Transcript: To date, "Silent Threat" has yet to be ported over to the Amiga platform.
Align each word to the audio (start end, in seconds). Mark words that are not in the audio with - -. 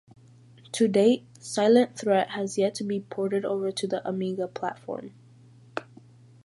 To 0.71 0.87
date, 0.87 1.27
"Silent 1.39 1.95
Threat" 1.99 2.29
has 2.31 2.57
yet 2.57 2.73
to 2.73 2.83
be 2.83 3.01
ported 3.01 3.45
over 3.45 3.71
to 3.71 3.85
the 3.85 4.01
Amiga 4.09 4.47
platform. 4.47 5.13